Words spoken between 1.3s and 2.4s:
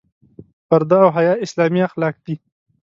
اسلامي اخلاق دي.